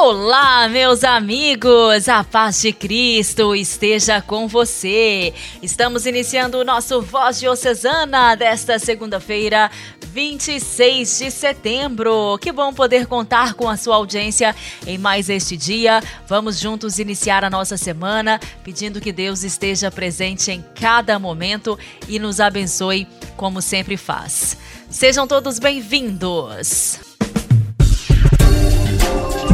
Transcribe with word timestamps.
Olá, 0.00 0.68
meus 0.68 1.02
amigos! 1.02 2.08
A 2.08 2.22
paz 2.22 2.62
de 2.62 2.72
Cristo 2.72 3.52
esteja 3.52 4.22
com 4.22 4.46
você. 4.46 5.34
Estamos 5.60 6.06
iniciando 6.06 6.58
o 6.58 6.64
nosso 6.64 7.02
Voz 7.02 7.40
Diocesana 7.40 8.36
desta 8.36 8.78
segunda-feira, 8.78 9.68
26 10.12 11.18
de 11.18 11.30
setembro. 11.32 12.38
Que 12.40 12.52
bom 12.52 12.72
poder 12.72 13.06
contar 13.08 13.54
com 13.54 13.68
a 13.68 13.76
sua 13.76 13.96
audiência 13.96 14.54
em 14.86 14.96
mais 14.96 15.28
este 15.28 15.56
dia. 15.56 16.00
Vamos 16.28 16.60
juntos 16.60 17.00
iniciar 17.00 17.42
a 17.42 17.50
nossa 17.50 17.76
semana, 17.76 18.38
pedindo 18.62 19.00
que 19.00 19.12
Deus 19.12 19.42
esteja 19.42 19.90
presente 19.90 20.52
em 20.52 20.64
cada 20.76 21.18
momento 21.18 21.76
e 22.06 22.20
nos 22.20 22.38
abençoe 22.38 23.08
como 23.36 23.60
sempre 23.60 23.96
faz. 23.96 24.56
Sejam 24.88 25.26
todos 25.26 25.58
bem-vindos. 25.58 27.07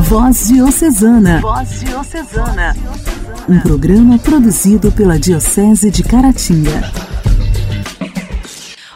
Voz 0.09 0.49
Diocesana. 0.49 1.41
Voz 1.41 1.81
Diocesana. 1.81 2.77
Um 3.49 3.59
programa 3.61 4.19
produzido 4.19 4.93
pela 4.93 5.19
Diocese 5.19 5.91
de 5.91 6.03
Caratinga. 6.03 6.93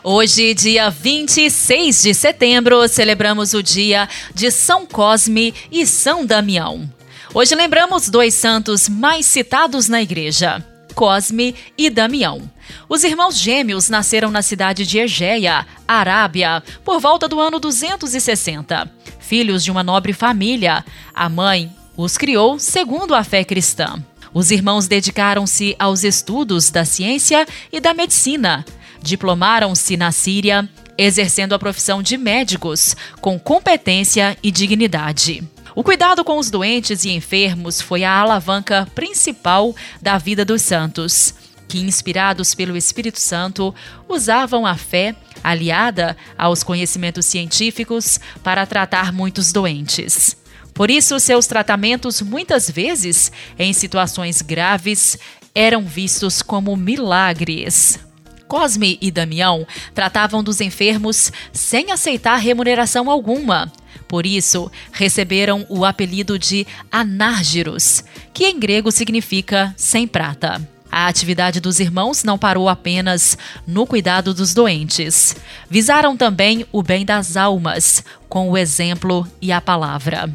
Hoje, 0.04 0.52
dia 0.52 0.90
26 0.90 2.02
de 2.02 2.14
setembro, 2.14 2.86
celebramos 2.86 3.54
o 3.54 3.62
dia 3.62 4.06
de 4.34 4.50
São 4.50 4.84
Cosme 4.84 5.54
e 5.72 5.86
São 5.86 6.26
Damião. 6.26 6.88
Hoje 7.32 7.54
lembramos 7.54 8.10
dois 8.10 8.34
santos 8.34 8.86
mais 8.86 9.24
citados 9.24 9.88
na 9.88 10.02
igreja. 10.02 10.64
Cosme 10.94 11.54
e 11.76 11.88
Damião. 11.88 12.42
Os 12.88 13.04
irmãos 13.04 13.38
gêmeos 13.38 13.88
nasceram 13.88 14.30
na 14.30 14.42
cidade 14.42 14.86
de 14.86 14.98
Egeia, 14.98 15.66
Arábia, 15.86 16.62
por 16.84 17.00
volta 17.00 17.28
do 17.28 17.40
ano 17.40 17.58
260. 17.58 18.90
Filhos 19.18 19.62
de 19.62 19.70
uma 19.70 19.82
nobre 19.82 20.12
família, 20.12 20.84
a 21.14 21.28
mãe 21.28 21.72
os 21.96 22.16
criou 22.16 22.60
segundo 22.60 23.12
a 23.12 23.24
fé 23.24 23.42
cristã. 23.42 24.00
Os 24.32 24.52
irmãos 24.52 24.86
dedicaram-se 24.86 25.74
aos 25.78 26.04
estudos 26.04 26.70
da 26.70 26.84
ciência 26.84 27.46
e 27.72 27.80
da 27.80 27.92
medicina. 27.92 28.64
Diplomaram-se 29.02 29.96
na 29.96 30.12
Síria, 30.12 30.68
exercendo 30.96 31.54
a 31.54 31.58
profissão 31.58 32.00
de 32.00 32.16
médicos 32.16 32.94
com 33.20 33.38
competência 33.38 34.38
e 34.42 34.52
dignidade. 34.52 35.42
O 35.74 35.82
cuidado 35.82 36.24
com 36.24 36.38
os 36.38 36.50
doentes 36.50 37.04
e 37.04 37.10
enfermos 37.10 37.80
foi 37.80 38.04
a 38.04 38.12
alavanca 38.12 38.86
principal 38.94 39.74
da 40.00 40.18
vida 40.18 40.44
dos 40.44 40.62
santos, 40.62 41.34
que, 41.68 41.78
inspirados 41.78 42.54
pelo 42.54 42.76
Espírito 42.76 43.20
Santo, 43.20 43.74
usavam 44.08 44.66
a 44.66 44.74
fé, 44.74 45.14
aliada 45.44 46.16
aos 46.36 46.62
conhecimentos 46.62 47.26
científicos, 47.26 48.18
para 48.42 48.66
tratar 48.66 49.12
muitos 49.12 49.52
doentes. 49.52 50.36
Por 50.72 50.90
isso, 50.90 51.18
seus 51.20 51.46
tratamentos, 51.46 52.22
muitas 52.22 52.70
vezes, 52.70 53.30
em 53.58 53.72
situações 53.72 54.40
graves, 54.40 55.18
eram 55.54 55.82
vistos 55.82 56.40
como 56.40 56.76
milagres. 56.76 57.98
Cosme 58.46 58.96
e 59.02 59.10
Damião 59.10 59.66
tratavam 59.94 60.42
dos 60.42 60.60
enfermos 60.60 61.30
sem 61.52 61.92
aceitar 61.92 62.36
remuneração 62.36 63.10
alguma. 63.10 63.70
Por 64.06 64.24
isso, 64.24 64.72
receberam 64.90 65.66
o 65.68 65.84
apelido 65.84 66.38
de 66.38 66.66
anárgiros, 66.90 68.02
que 68.32 68.46
em 68.46 68.58
grego 68.58 68.90
significa 68.90 69.74
sem 69.76 70.06
prata. 70.06 70.66
A 70.90 71.06
atividade 71.06 71.60
dos 71.60 71.80
irmãos 71.80 72.24
não 72.24 72.38
parou 72.38 72.68
apenas 72.68 73.36
no 73.66 73.86
cuidado 73.86 74.32
dos 74.32 74.54
doentes. 74.54 75.36
Visaram 75.68 76.16
também 76.16 76.66
o 76.72 76.82
bem 76.82 77.04
das 77.04 77.36
almas, 77.36 78.02
com 78.28 78.50
o 78.50 78.56
exemplo 78.56 79.26
e 79.40 79.52
a 79.52 79.60
palavra. 79.60 80.30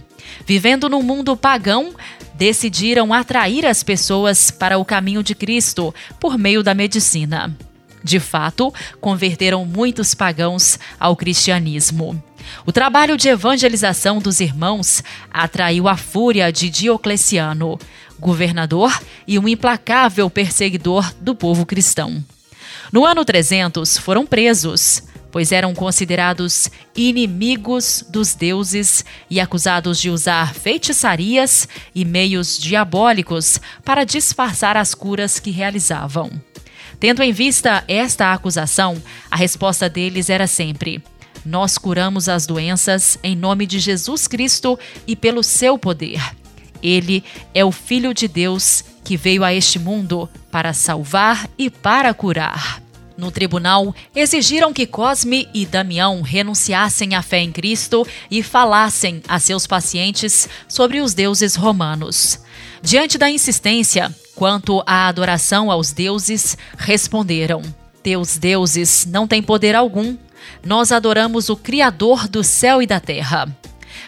Vivendo 0.45 0.87
num 0.87 1.01
mundo 1.01 1.35
pagão, 1.35 1.93
decidiram 2.35 3.13
atrair 3.13 3.65
as 3.65 3.83
pessoas 3.83 4.51
para 4.51 4.77
o 4.77 4.85
caminho 4.85 5.23
de 5.23 5.35
Cristo 5.35 5.93
por 6.19 6.37
meio 6.37 6.63
da 6.63 6.73
medicina. 6.73 7.55
De 8.03 8.19
fato, 8.19 8.73
converteram 8.99 9.65
muitos 9.65 10.13
pagãos 10.13 10.77
ao 10.99 11.15
cristianismo. 11.15 12.21
O 12.65 12.71
trabalho 12.71 13.17
de 13.17 13.29
evangelização 13.29 14.19
dos 14.19 14.41
irmãos 14.41 15.01
atraiu 15.31 15.87
a 15.87 15.95
fúria 15.95 16.51
de 16.51 16.69
Diocleciano, 16.69 17.79
governador 18.19 18.97
e 19.27 19.37
um 19.37 19.47
implacável 19.47 20.29
perseguidor 20.29 21.13
do 21.19 21.35
povo 21.35 21.65
cristão. 21.65 22.23
No 22.91 23.05
ano 23.05 23.25
300, 23.25 23.97
foram 23.97 24.25
presos, 24.25 25.03
pois 25.31 25.51
eram 25.51 25.73
considerados 25.73 26.69
inimigos 26.95 28.05
dos 28.07 28.35
deuses 28.35 29.03
e 29.29 29.39
acusados 29.39 29.99
de 29.99 30.11
usar 30.11 30.53
feitiçarias 30.53 31.67
e 31.95 32.05
meios 32.05 32.57
diabólicos 32.59 33.59
para 33.83 34.03
disfarçar 34.03 34.77
as 34.77 34.93
curas 34.93 35.39
que 35.39 35.49
realizavam. 35.49 36.29
Tendo 36.99 37.23
em 37.23 37.33
vista 37.33 37.83
esta 37.87 38.31
acusação, 38.31 39.01
a 39.29 39.35
resposta 39.35 39.89
deles 39.89 40.29
era 40.29 40.45
sempre: 40.45 41.03
nós 41.43 41.77
curamos 41.77 42.29
as 42.29 42.45
doenças 42.45 43.17
em 43.23 43.35
nome 43.35 43.65
de 43.65 43.79
Jesus 43.79 44.27
Cristo 44.27 44.77
e 45.07 45.15
pelo 45.15 45.43
seu 45.43 45.77
poder. 45.77 46.21
Ele 46.83 47.23
é 47.53 47.63
o 47.63 47.71
Filho 47.71 48.13
de 48.13 48.27
Deus 48.27 48.83
que 49.03 49.17
veio 49.17 49.43
a 49.43 49.53
este 49.53 49.79
mundo 49.79 50.29
para 50.51 50.73
salvar 50.73 51.49
e 51.57 51.69
para 51.69 52.13
curar. 52.13 52.83
No 53.17 53.31
tribunal, 53.31 53.95
exigiram 54.15 54.73
que 54.73 54.85
Cosme 54.85 55.47
e 55.53 55.65
Damião 55.65 56.21
renunciassem 56.21 57.15
à 57.15 57.21
fé 57.21 57.39
em 57.39 57.51
Cristo 57.51 58.05
e 58.29 58.43
falassem 58.43 59.21
a 59.27 59.39
seus 59.39 59.65
pacientes 59.65 60.49
sobre 60.67 60.99
os 60.99 61.13
deuses 61.13 61.55
romanos. 61.55 62.39
Diante 62.81 63.17
da 63.17 63.29
insistência 63.29 64.13
quanto 64.35 64.83
à 64.85 65.07
adoração 65.07 65.71
aos 65.71 65.91
deuses, 65.91 66.57
responderam: 66.77 67.61
Teus 68.01 68.37
deuses 68.37 69.05
não 69.05 69.27
têm 69.27 69.41
poder 69.41 69.75
algum, 69.75 70.17
nós 70.63 70.91
adoramos 70.91 71.49
o 71.49 71.55
Criador 71.55 72.27
do 72.27 72.43
céu 72.43 72.81
e 72.81 72.87
da 72.87 72.99
terra. 72.99 73.47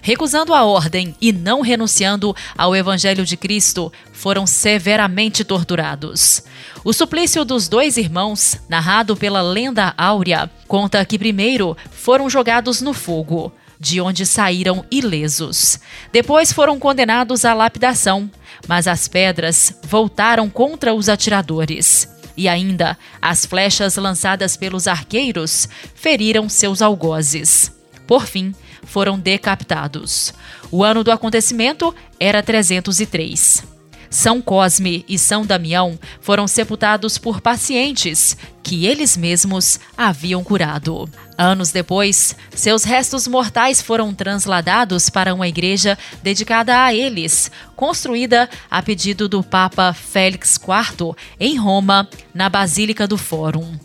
Recusando 0.06 0.54
a 0.54 0.64
ordem 0.64 1.16
e 1.20 1.34
não 1.34 1.62
renunciando 1.62 2.36
ao 2.56 2.76
Evangelho 2.76 3.26
de 3.26 3.36
Cristo, 3.36 3.92
foram 4.14 4.46
severamente 4.46 5.44
torturados. 5.44 6.44
O 6.84 6.94
suplício 6.94 7.44
dos 7.44 7.68
dois 7.68 7.98
irmãos, 7.98 8.56
narrado 8.70 9.18
pela 9.18 9.42
lenda 9.42 9.96
áurea, 9.98 10.48
conta 10.68 11.04
que 11.04 11.18
primeiro 11.18 11.76
foram 11.90 12.30
jogados 12.30 12.82
no 12.82 12.94
fogo, 12.94 13.52
de 13.80 14.00
onde 14.00 14.28
saíram 14.28 14.86
ilesos. 14.92 15.80
Depois 16.14 16.54
foram 16.54 16.78
condenados 16.78 17.44
à 17.44 17.56
lapidação, 17.56 18.30
mas 18.68 18.88
as 18.88 19.08
pedras 19.08 19.76
voltaram 19.82 20.52
contra 20.52 20.94
os 20.94 21.10
atiradores. 21.10 22.08
E 22.38 22.48
ainda, 22.48 22.96
as 23.20 23.44
flechas 23.44 23.96
lançadas 23.96 24.56
pelos 24.56 24.88
arqueiros 24.88 25.68
feriram 25.96 26.48
seus 26.48 26.84
algozes. 26.84 27.72
Por 28.06 28.28
fim, 28.28 28.54
foram 28.86 29.20
decapitados. 29.20 30.34
O 30.72 30.84
ano 30.84 31.04
do 31.04 31.12
acontecimento 31.12 31.94
era 32.20 32.42
303. 32.42 33.76
São 34.10 34.42
Cosme 34.42 35.04
e 35.10 35.20
São 35.20 35.46
Damião 35.46 36.00
foram 36.22 36.48
sepultados 36.48 37.18
por 37.18 37.42
pacientes 37.42 38.38
que 38.64 38.86
eles 38.86 39.18
mesmos 39.18 39.80
haviam 39.98 40.42
curado. 40.42 41.10
Anos 41.38 41.72
depois, 41.72 42.36
seus 42.56 42.86
restos 42.86 43.28
mortais 43.28 43.82
foram 43.82 44.14
transladados 44.14 45.10
para 45.10 45.34
uma 45.34 45.50
igreja 45.50 45.98
dedicada 46.24 46.84
a 46.84 46.94
eles, 46.94 47.52
construída 47.76 48.50
a 48.72 48.82
pedido 48.82 49.28
do 49.28 49.44
Papa 49.44 49.92
Félix 49.92 50.56
IV 50.56 51.14
em 51.38 51.58
Roma, 51.58 52.08
na 52.34 52.48
Basílica 52.48 53.06
do 53.06 53.18
Fórum. 53.18 53.78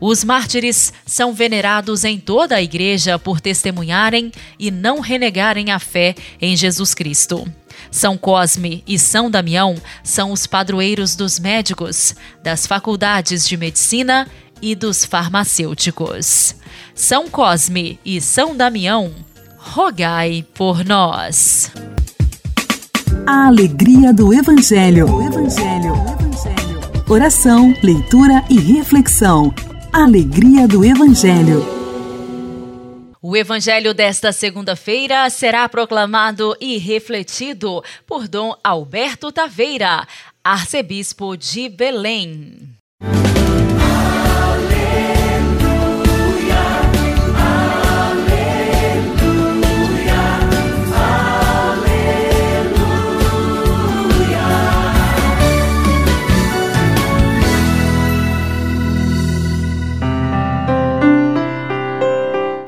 Os 0.00 0.24
mártires 0.24 0.92
são 1.04 1.34
venerados 1.34 2.04
em 2.04 2.18
toda 2.18 2.56
a 2.56 2.62
igreja 2.62 3.18
por 3.18 3.40
testemunharem 3.40 4.32
e 4.58 4.70
não 4.70 5.00
renegarem 5.00 5.70
a 5.70 5.78
fé 5.78 6.14
em 6.40 6.56
Jesus 6.56 6.94
Cristo. 6.94 7.46
São 7.90 8.16
Cosme 8.16 8.82
e 8.86 8.98
São 8.98 9.30
Damião 9.30 9.76
são 10.02 10.32
os 10.32 10.46
padroeiros 10.46 11.16
dos 11.16 11.38
médicos, 11.38 12.14
das 12.42 12.66
faculdades 12.66 13.46
de 13.46 13.56
medicina 13.56 14.26
e 14.62 14.74
dos 14.74 15.04
farmacêuticos. 15.04 16.54
São 16.94 17.28
Cosme 17.28 17.98
e 18.04 18.20
São 18.20 18.56
Damião, 18.56 19.12
rogai 19.56 20.44
por 20.54 20.84
nós. 20.84 21.72
A 23.26 23.46
alegria 23.48 24.12
do 24.12 24.32
Evangelho. 24.32 25.06
O 25.10 25.22
Evangelho. 25.22 25.92
O 25.92 26.12
Evangelho. 26.12 26.80
Oração, 27.08 27.74
leitura 27.82 28.44
e 28.48 28.58
reflexão. 28.58 29.52
Alegria 29.92 30.68
do 30.68 30.84
Evangelho. 30.84 31.66
O 33.20 33.36
evangelho 33.36 33.92
desta 33.92 34.30
segunda-feira 34.30 35.28
será 35.28 35.68
proclamado 35.68 36.56
e 36.60 36.78
refletido 36.78 37.82
por 38.06 38.28
Dom 38.28 38.54
Alberto 38.62 39.32
Taveira, 39.32 40.06
arcebispo 40.44 41.36
de 41.36 41.68
Belém. 41.68 42.70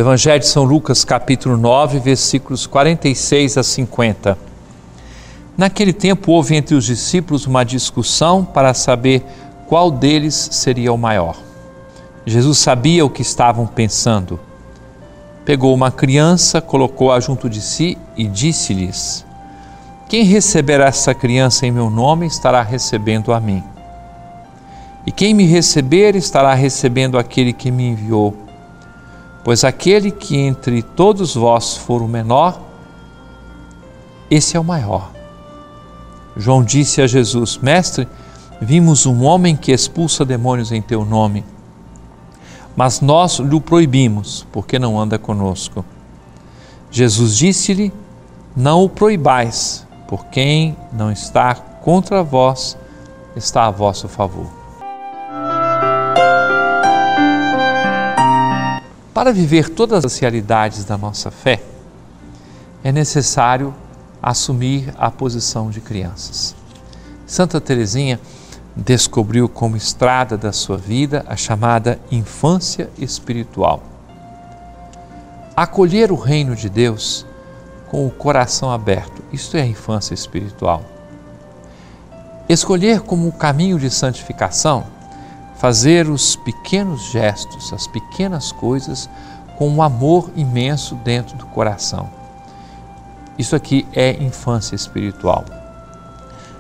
Evangelho 0.02 0.40
de 0.40 0.48
São 0.48 0.64
Lucas, 0.64 1.04
capítulo 1.04 1.56
9, 1.56 2.00
versículos 2.00 2.66
46 2.66 3.56
a 3.56 3.62
50. 3.62 4.36
Naquele 5.56 5.92
tempo 5.92 6.32
houve 6.32 6.56
entre 6.56 6.74
os 6.74 6.86
discípulos 6.86 7.46
uma 7.46 7.62
discussão 7.62 8.44
para 8.44 8.74
saber 8.74 9.22
qual 9.68 9.92
deles 9.92 10.48
seria 10.50 10.92
o 10.92 10.98
maior. 10.98 11.36
Jesus 12.26 12.58
sabia 12.58 13.04
o 13.06 13.10
que 13.10 13.22
estavam 13.22 13.64
pensando. 13.64 14.40
Pegou 15.44 15.72
uma 15.72 15.92
criança, 15.92 16.60
colocou-a 16.60 17.20
junto 17.20 17.48
de 17.48 17.60
si 17.60 17.96
e 18.16 18.26
disse-lhes: 18.26 19.24
Quem 20.08 20.24
receber 20.24 20.80
essa 20.80 21.14
criança 21.14 21.64
em 21.64 21.70
meu 21.70 21.88
nome 21.88 22.26
estará 22.26 22.60
recebendo 22.60 23.32
a 23.32 23.38
mim. 23.38 23.62
E 25.06 25.12
quem 25.12 25.32
me 25.32 25.46
receber 25.46 26.16
estará 26.16 26.54
recebendo 26.54 27.16
aquele 27.16 27.52
que 27.52 27.70
me 27.70 27.90
enviou. 27.90 28.34
Pois 29.44 29.64
aquele 29.64 30.10
que 30.10 30.36
entre 30.36 30.82
todos 30.82 31.34
vós 31.34 31.76
for 31.76 32.00
o 32.00 32.08
menor, 32.08 32.60
esse 34.30 34.56
é 34.56 34.60
o 34.60 34.64
maior. 34.64 35.10
João 36.36 36.62
disse 36.62 37.02
a 37.02 37.06
Jesus: 37.06 37.58
Mestre, 37.58 38.08
vimos 38.60 39.04
um 39.04 39.24
homem 39.24 39.56
que 39.56 39.72
expulsa 39.72 40.24
demônios 40.24 40.70
em 40.70 40.80
teu 40.80 41.04
nome, 41.04 41.44
mas 42.76 43.00
nós 43.00 43.38
lhe 43.38 43.60
proibimos, 43.60 44.46
porque 44.52 44.78
não 44.78 44.98
anda 44.98 45.18
conosco. 45.18 45.84
Jesus 46.90 47.36
disse-lhe: 47.36 47.92
Não 48.56 48.84
o 48.84 48.88
proibais, 48.88 49.86
por 50.06 50.26
quem 50.26 50.76
não 50.92 51.10
está 51.10 51.54
contra 51.54 52.22
vós, 52.22 52.78
está 53.34 53.66
a 53.66 53.70
vosso 53.70 54.08
favor. 54.08 54.61
Para 59.14 59.32
viver 59.32 59.68
todas 59.68 60.04
as 60.04 60.18
realidades 60.18 60.84
da 60.84 60.96
nossa 60.96 61.30
fé, 61.30 61.62
é 62.82 62.90
necessário 62.90 63.74
assumir 64.22 64.92
a 64.96 65.10
posição 65.10 65.70
de 65.70 65.80
crianças. 65.80 66.54
Santa 67.26 67.60
Teresinha 67.60 68.18
descobriu 68.74 69.50
como 69.50 69.76
estrada 69.76 70.36
da 70.38 70.50
sua 70.50 70.78
vida 70.78 71.24
a 71.28 71.36
chamada 71.36 72.00
infância 72.10 72.88
espiritual. 72.98 73.82
Acolher 75.54 76.10
o 76.10 76.16
reino 76.16 76.56
de 76.56 76.70
Deus 76.70 77.26
com 77.90 78.06
o 78.06 78.10
coração 78.10 78.70
aberto, 78.70 79.22
isto 79.30 79.58
é 79.58 79.60
a 79.60 79.66
infância 79.66 80.14
espiritual. 80.14 80.82
Escolher 82.48 83.00
como 83.00 83.30
caminho 83.32 83.78
de 83.78 83.90
santificação 83.90 84.86
fazer 85.62 86.10
os 86.10 86.34
pequenos 86.34 87.02
gestos, 87.12 87.72
as 87.72 87.86
pequenas 87.86 88.50
coisas 88.50 89.08
com 89.56 89.68
um 89.68 89.80
amor 89.80 90.28
imenso 90.34 90.96
dentro 90.96 91.36
do 91.36 91.46
coração. 91.46 92.10
Isso 93.38 93.54
aqui 93.54 93.86
é 93.92 94.20
infância 94.20 94.74
espiritual. 94.74 95.44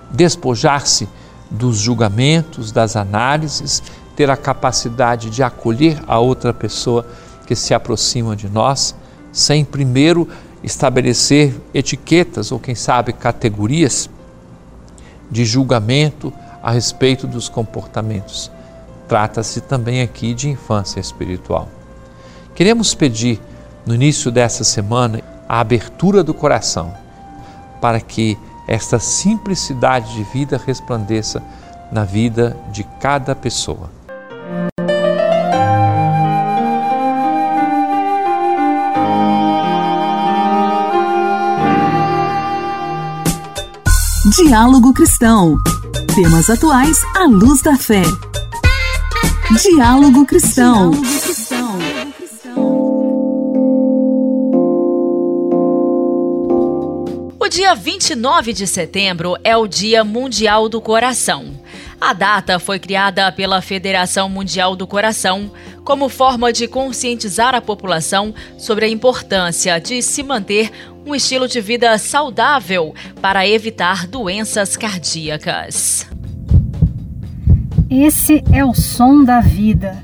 Despojar-se 0.08 1.08
dos 1.50 1.78
julgamentos, 1.78 2.70
das 2.70 2.94
análises, 2.94 3.82
ter 4.14 4.30
a 4.30 4.36
capacidade 4.36 5.30
de 5.30 5.42
acolher 5.42 6.00
a 6.06 6.20
outra 6.20 6.54
pessoa 6.54 7.04
que 7.44 7.56
se 7.56 7.74
aproxima 7.74 8.36
de 8.36 8.48
nós, 8.48 8.94
sem 9.32 9.64
primeiro 9.64 10.28
estabelecer 10.62 11.60
etiquetas 11.74 12.52
ou, 12.52 12.60
quem 12.60 12.76
sabe, 12.76 13.12
categorias 13.12 14.08
de 15.28 15.44
julgamento 15.44 16.32
a 16.62 16.70
respeito 16.70 17.26
dos 17.26 17.48
comportamentos 17.48 18.48
Trata-se 19.12 19.60
também 19.60 20.00
aqui 20.00 20.32
de 20.32 20.48
infância 20.48 20.98
espiritual. 20.98 21.68
Queremos 22.54 22.94
pedir, 22.94 23.38
no 23.84 23.94
início 23.94 24.30
dessa 24.30 24.64
semana, 24.64 25.20
a 25.46 25.60
abertura 25.60 26.24
do 26.24 26.32
coração 26.32 26.94
para 27.78 28.00
que 28.00 28.38
esta 28.66 28.98
simplicidade 28.98 30.14
de 30.14 30.24
vida 30.24 30.58
resplandeça 30.64 31.42
na 31.92 32.04
vida 32.04 32.56
de 32.72 32.84
cada 32.84 33.34
pessoa. 33.34 33.90
Diálogo 44.34 44.94
Cristão. 44.94 45.58
Temas 46.14 46.48
atuais 46.48 46.96
à 47.14 47.26
luz 47.26 47.60
da 47.60 47.76
fé. 47.76 48.04
Diálogo 49.60 50.24
Cristão. 50.24 50.90
O 57.38 57.48
dia 57.48 57.74
29 57.74 58.54
de 58.54 58.66
setembro 58.66 59.36
é 59.44 59.54
o 59.54 59.66
Dia 59.66 60.02
Mundial 60.04 60.70
do 60.70 60.80
Coração. 60.80 61.52
A 62.00 62.14
data 62.14 62.58
foi 62.58 62.78
criada 62.78 63.30
pela 63.30 63.60
Federação 63.60 64.26
Mundial 64.28 64.74
do 64.74 64.86
Coração 64.86 65.52
como 65.84 66.08
forma 66.08 66.50
de 66.50 66.66
conscientizar 66.66 67.54
a 67.54 67.60
população 67.60 68.34
sobre 68.56 68.86
a 68.86 68.88
importância 68.88 69.78
de 69.78 70.00
se 70.00 70.22
manter 70.22 70.70
um 71.04 71.14
estilo 71.14 71.46
de 71.46 71.60
vida 71.60 71.98
saudável 71.98 72.94
para 73.20 73.46
evitar 73.46 74.06
doenças 74.06 74.78
cardíacas. 74.78 76.11
Esse 77.94 78.42
é 78.50 78.64
o 78.64 78.72
som 78.72 79.22
da 79.22 79.40
vida. 79.40 80.02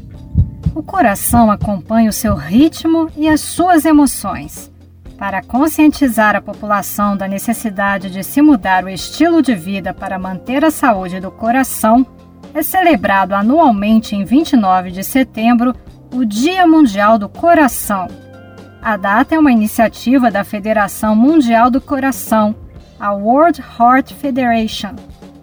O 0.75 0.83
coração 0.83 1.51
acompanha 1.51 2.11
o 2.11 2.13
seu 2.13 2.35
ritmo 2.35 3.11
e 3.17 3.27
as 3.27 3.41
suas 3.41 3.87
emoções. 3.87 4.71
Para 5.17 5.43
conscientizar 5.43 6.37
a 6.37 6.41
população 6.43 7.17
da 7.17 7.27
necessidade 7.27 8.11
de 8.11 8.23
se 8.23 8.43
mudar 8.43 8.85
o 8.85 8.91
estilo 8.91 9.41
de 9.41 9.55
vida 9.55 9.95
para 9.95 10.19
manter 10.19 10.67
a 10.67 10.71
saúde 10.71 11.19
do 11.19 11.31
coração, 11.31 12.07
é 12.53 12.63
celebrado 12.63 13.35
anualmente 13.35 14.15
em 14.15 14.23
29 14.23 14.91
de 14.91 15.03
setembro 15.03 15.75
o 16.13 16.27
Dia 16.27 16.67
Mundial 16.67 17.19
do 17.19 17.27
Coração. 17.27 18.07
A 18.83 18.99
data 18.99 19.35
é 19.35 19.39
uma 19.39 19.51
iniciativa 19.51 20.31
da 20.31 20.45
Federação 20.45 21.17
Mundial 21.17 21.71
do 21.71 21.81
Coração, 21.81 22.55
a 23.01 23.13
World 23.15 23.65
Heart 23.81 24.13
Federation 24.13 24.95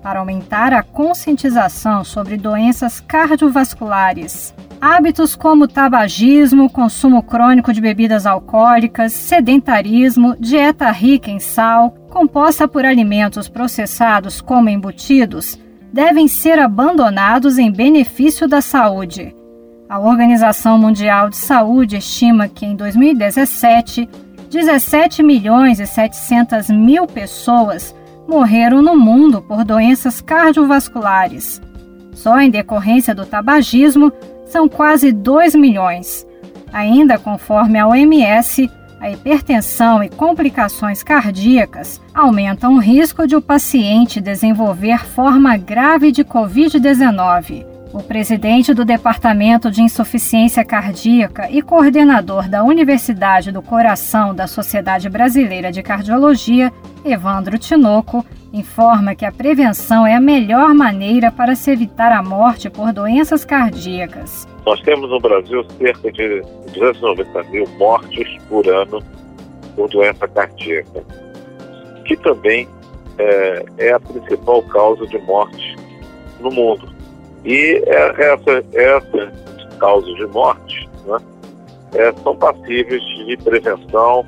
para 0.05 0.19
aumentar 0.19 0.71
a 0.71 0.83
conscientização 0.83 2.03
sobre 2.03 2.37
doenças 2.37 2.99
cardiovasculares. 2.99 4.53
Hábitos 4.79 5.35
como 5.35 5.67
tabagismo, 5.67 6.69
consumo 6.69 7.23
crônico 7.23 7.73
de 7.73 7.81
bebidas 7.81 8.27
alcoólicas, 8.27 9.13
sedentarismo, 9.13 10.35
dieta 10.39 10.91
rica 10.91 11.31
em 11.31 11.39
sal, 11.39 11.89
composta 12.11 12.67
por 12.67 12.85
alimentos 12.85 13.49
processados 13.49 14.41
como 14.41 14.69
embutidos, 14.69 15.57
devem 15.91 16.27
ser 16.27 16.59
abandonados 16.59 17.57
em 17.57 17.71
benefício 17.71 18.47
da 18.47 18.61
saúde. 18.61 19.35
A 19.89 19.97
Organização 19.97 20.77
Mundial 20.77 21.31
de 21.31 21.37
Saúde 21.37 21.97
estima 21.97 22.47
que 22.47 22.63
em 22.63 22.75
2017, 22.75 24.07
17 24.51 25.23
milhões 25.23 25.79
e 25.79 25.87
700 25.87 26.69
mil 26.69 27.07
pessoas 27.07 27.95
morreram 28.27 28.81
no 28.81 28.97
mundo 28.97 29.41
por 29.41 29.63
doenças 29.63 30.21
cardiovasculares. 30.21 31.61
Só 32.13 32.39
em 32.39 32.49
decorrência 32.49 33.13
do 33.13 33.25
tabagismo 33.25 34.11
são 34.45 34.69
quase 34.69 35.11
2 35.11 35.55
milhões. 35.55 36.25
Ainda 36.71 37.17
conforme 37.17 37.77
a 37.77 37.87
OMS, 37.87 38.69
a 38.99 39.11
hipertensão 39.11 40.03
e 40.03 40.09
complicações 40.09 41.03
cardíacas 41.03 42.01
aumentam 42.13 42.75
o 42.75 42.79
risco 42.79 43.27
de 43.27 43.35
o 43.35 43.41
paciente 43.41 44.21
desenvolver 44.21 45.05
forma 45.05 45.57
grave 45.57 46.11
de 46.11 46.23
Covid-19. 46.23 47.74
O 47.95 48.03
presidente 48.03 48.73
do 48.73 48.83
Departamento 48.83 49.71
de 49.71 49.81
Insuficiência 49.81 50.65
Cardíaca 50.65 51.49
e 51.49 51.61
coordenador 51.61 52.49
da 52.49 52.61
Universidade 52.61 53.53
do 53.53 53.61
Coração 53.61 54.35
da 54.35 54.47
Sociedade 54.47 55.07
Brasileira 55.07 55.71
de 55.71 55.81
Cardiologia, 55.81 56.73
Evandro 57.05 57.57
Tinoco, 57.57 58.25
informa 58.51 59.15
que 59.15 59.23
a 59.25 59.31
prevenção 59.31 60.05
é 60.05 60.13
a 60.13 60.19
melhor 60.19 60.73
maneira 60.73 61.31
para 61.31 61.55
se 61.55 61.71
evitar 61.71 62.11
a 62.11 62.21
morte 62.21 62.69
por 62.69 62.91
doenças 62.91 63.45
cardíacas. 63.45 64.45
Nós 64.65 64.81
temos 64.81 65.09
no 65.09 65.21
Brasil 65.21 65.65
cerca 65.77 66.11
de 66.11 66.41
290 66.73 67.43
mil 67.43 67.65
mortes 67.77 68.27
por 68.49 68.67
ano 68.67 69.01
por 69.73 69.89
doença 69.89 70.27
cardíaca, 70.27 71.01
que 72.03 72.17
também 72.17 72.67
é, 73.17 73.65
é 73.77 73.93
a 73.93 73.99
principal 74.01 74.61
causa 74.63 75.07
de 75.07 75.17
morte 75.19 75.77
no 76.41 76.51
mundo. 76.51 76.94
E 77.45 77.83
é, 77.85 78.33
essa, 78.33 78.63
essas 78.73 79.77
causas 79.79 80.15
de 80.15 80.25
morte 80.27 80.89
né, 81.05 81.17
é, 81.93 82.11
são 82.23 82.35
passíveis 82.35 83.03
de 83.03 83.37
prevenção, 83.37 84.25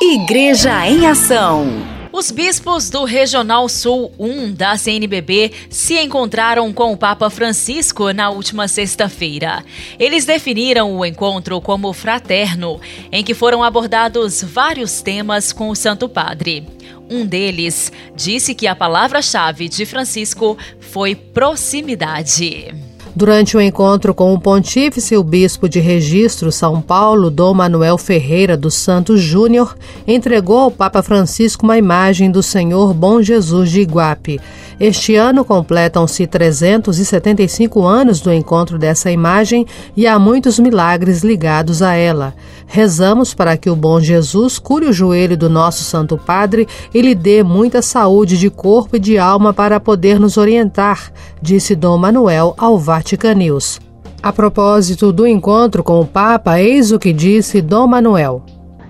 Igreja 0.00 0.88
em 0.88 1.06
Ação. 1.06 1.66
Os 2.10 2.30
bispos 2.30 2.88
do 2.88 3.04
Regional 3.04 3.68
Sul 3.68 4.10
1 4.18 4.54
da 4.54 4.78
CNBB 4.78 5.52
se 5.68 6.00
encontraram 6.00 6.72
com 6.72 6.90
o 6.90 6.96
Papa 6.96 7.28
Francisco 7.28 8.14
na 8.14 8.30
última 8.30 8.66
sexta-feira. 8.66 9.62
Eles 9.98 10.24
definiram 10.24 10.96
o 10.96 11.04
encontro 11.04 11.60
como 11.60 11.92
fraterno, 11.92 12.80
em 13.12 13.22
que 13.22 13.34
foram 13.34 13.62
abordados 13.62 14.42
vários 14.42 15.02
temas 15.02 15.52
com 15.52 15.68
o 15.68 15.76
Santo 15.76 16.08
Padre. 16.08 16.66
Um 17.10 17.26
deles 17.26 17.92
disse 18.16 18.54
que 18.54 18.66
a 18.66 18.74
palavra-chave 18.74 19.68
de 19.68 19.84
Francisco 19.84 20.56
foi 20.80 21.14
proximidade. 21.14 22.87
Durante 23.16 23.56
o 23.56 23.60
encontro 23.60 24.14
com 24.14 24.32
o 24.32 24.40
pontífice, 24.40 25.16
o 25.16 25.24
bispo 25.24 25.68
de 25.68 25.80
registro 25.80 26.52
São 26.52 26.80
Paulo, 26.80 27.30
Dom 27.30 27.54
Manuel 27.54 27.98
Ferreira 27.98 28.56
dos 28.56 28.74
Santos 28.74 29.20
Júnior, 29.20 29.76
entregou 30.06 30.58
ao 30.58 30.70
Papa 30.70 31.02
Francisco 31.02 31.64
uma 31.64 31.78
imagem 31.78 32.30
do 32.30 32.42
Senhor 32.42 32.94
Bom 32.94 33.20
Jesus 33.20 33.70
de 33.70 33.80
Iguape. 33.80 34.40
Este 34.78 35.16
ano 35.16 35.44
completam-se 35.44 36.24
375 36.24 37.84
anos 37.84 38.20
do 38.20 38.32
encontro 38.32 38.78
dessa 38.78 39.10
imagem 39.10 39.66
e 39.96 40.06
há 40.06 40.16
muitos 40.18 40.58
milagres 40.58 41.24
ligados 41.24 41.82
a 41.82 41.94
ela. 41.94 42.32
Rezamos 42.70 43.32
para 43.32 43.56
que 43.56 43.70
o 43.70 43.74
bom 43.74 43.98
Jesus 43.98 44.58
cure 44.58 44.84
o 44.84 44.92
joelho 44.92 45.38
do 45.38 45.48
nosso 45.48 45.82
Santo 45.84 46.18
Padre 46.18 46.68
e 46.92 47.00
lhe 47.00 47.14
dê 47.14 47.42
muita 47.42 47.80
saúde 47.80 48.36
de 48.36 48.50
corpo 48.50 48.96
e 48.96 49.00
de 49.00 49.18
alma 49.18 49.54
para 49.54 49.80
poder 49.80 50.20
nos 50.20 50.36
orientar, 50.36 51.10
disse 51.40 51.74
Dom 51.74 51.96
Manuel 51.96 52.54
ao 52.58 52.78
Vatican 52.78 53.32
News. 53.34 53.80
A 54.22 54.30
propósito 54.34 55.10
do 55.10 55.26
encontro 55.26 55.82
com 55.82 55.98
o 55.98 56.06
Papa, 56.06 56.60
eis 56.60 56.92
o 56.92 56.98
que 56.98 57.10
disse 57.10 57.62
Dom 57.62 57.86
Manuel. 57.86 58.44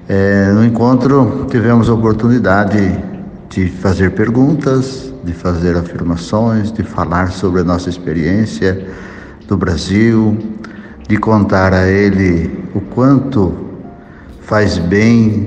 É, 0.08 0.50
no 0.52 0.64
encontro 0.64 1.46
tivemos 1.48 1.88
a 1.88 1.94
oportunidade 1.94 2.98
de 3.48 3.68
fazer 3.68 4.10
perguntas, 4.10 5.14
de 5.22 5.32
fazer 5.32 5.76
afirmações, 5.76 6.72
de 6.72 6.82
falar 6.82 7.30
sobre 7.30 7.60
a 7.60 7.64
nossa 7.64 7.88
experiência 7.88 8.88
do 9.46 9.56
Brasil, 9.56 10.36
de 11.08 11.16
contar 11.16 11.72
a 11.72 11.86
ele 11.86 12.64
o 12.74 12.80
quanto 12.80 13.67
faz 14.48 14.78
bem 14.78 15.46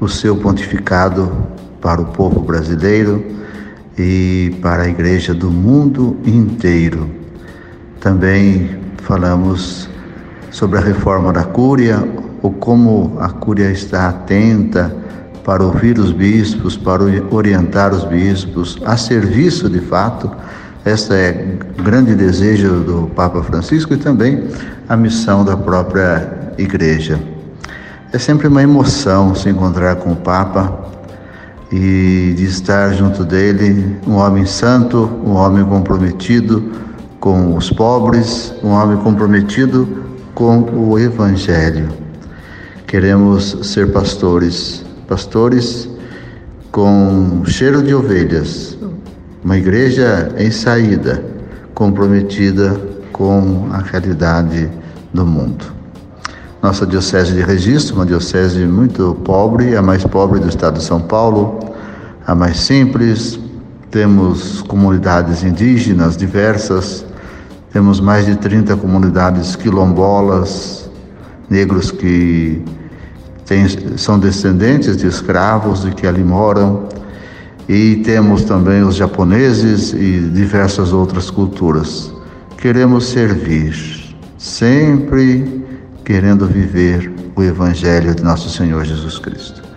o 0.00 0.08
seu 0.08 0.34
pontificado 0.34 1.30
para 1.82 2.00
o 2.00 2.06
povo 2.06 2.40
brasileiro 2.40 3.22
e 3.98 4.56
para 4.62 4.84
a 4.84 4.88
igreja 4.88 5.34
do 5.34 5.50
mundo 5.50 6.16
inteiro. 6.24 7.10
Também 8.00 8.70
falamos 9.02 9.86
sobre 10.50 10.78
a 10.78 10.80
reforma 10.80 11.30
da 11.30 11.44
Cúria, 11.44 12.02
ou 12.40 12.50
como 12.54 13.18
a 13.20 13.28
Cúria 13.28 13.70
está 13.70 14.08
atenta 14.08 14.96
para 15.44 15.62
ouvir 15.62 15.98
os 15.98 16.10
bispos, 16.10 16.74
para 16.74 17.02
orientar 17.30 17.92
os 17.92 18.04
bispos, 18.04 18.78
a 18.86 18.96
serviço 18.96 19.68
de 19.68 19.80
fato. 19.80 20.30
Este 20.86 21.12
é 21.12 21.58
o 21.78 21.82
grande 21.82 22.14
desejo 22.14 22.80
do 22.80 23.10
Papa 23.14 23.42
Francisco 23.42 23.92
e 23.92 23.98
também 23.98 24.48
a 24.88 24.96
missão 24.96 25.44
da 25.44 25.54
própria 25.54 26.54
Igreja. 26.56 27.31
É 28.12 28.18
sempre 28.18 28.46
uma 28.46 28.62
emoção 28.62 29.34
se 29.34 29.48
encontrar 29.48 29.96
com 29.96 30.12
o 30.12 30.16
Papa 30.16 30.84
e 31.72 32.34
de 32.36 32.44
estar 32.44 32.92
junto 32.92 33.24
dele, 33.24 33.96
um 34.06 34.16
homem 34.16 34.44
santo, 34.44 35.08
um 35.24 35.34
homem 35.34 35.64
comprometido 35.64 36.70
com 37.18 37.56
os 37.56 37.70
pobres, 37.70 38.52
um 38.62 38.68
homem 38.68 38.98
comprometido 38.98 39.88
com 40.34 40.60
o 40.60 40.98
Evangelho. 40.98 41.88
Queremos 42.86 43.56
ser 43.62 43.90
pastores 43.92 44.84
pastores 45.08 45.88
com 46.70 47.42
cheiro 47.46 47.82
de 47.82 47.94
ovelhas, 47.94 48.76
uma 49.42 49.56
igreja 49.56 50.34
em 50.36 50.50
saída, 50.50 51.24
comprometida 51.74 52.78
com 53.10 53.68
a 53.72 53.78
realidade 53.78 54.70
do 55.14 55.24
mundo. 55.24 55.81
Nossa 56.62 56.86
diocese 56.86 57.32
de 57.32 57.42
registro, 57.42 57.96
uma 57.96 58.06
diocese 58.06 58.64
muito 58.64 59.16
pobre, 59.24 59.76
a 59.76 59.82
mais 59.82 60.04
pobre 60.04 60.38
do 60.38 60.48
estado 60.48 60.78
de 60.78 60.84
São 60.84 61.00
Paulo, 61.00 61.58
a 62.24 62.36
mais 62.36 62.60
simples. 62.60 63.36
Temos 63.90 64.62
comunidades 64.62 65.42
indígenas 65.42 66.16
diversas, 66.16 67.04
temos 67.72 67.98
mais 68.00 68.26
de 68.26 68.36
30 68.36 68.76
comunidades 68.76 69.56
quilombolas, 69.56 70.88
negros 71.50 71.90
que 71.90 72.62
são 73.96 74.16
descendentes 74.16 74.96
de 74.96 75.08
escravos 75.08 75.82
de 75.82 75.90
que 75.90 76.06
ali 76.06 76.22
moram, 76.22 76.84
e 77.68 77.96
temos 78.04 78.44
também 78.44 78.84
os 78.84 78.94
japoneses 78.94 79.92
e 79.92 80.30
diversas 80.32 80.92
outras 80.92 81.28
culturas. 81.28 82.14
Queremos 82.56 83.06
servir, 83.06 84.14
sempre 84.38 85.60
querendo 86.04 86.46
viver 86.46 87.12
o 87.34 87.42
Evangelho 87.42 88.14
de 88.14 88.22
nosso 88.22 88.50
Senhor 88.50 88.84
Jesus 88.84 89.18
Cristo. 89.18 89.71